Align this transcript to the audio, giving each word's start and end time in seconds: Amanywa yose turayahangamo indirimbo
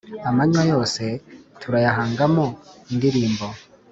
Amanywa 0.29 0.61
yose 0.71 1.03
turayahangamo 1.59 2.45
indirimbo 2.91 3.45